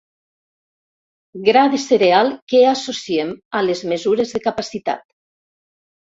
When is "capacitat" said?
4.47-5.05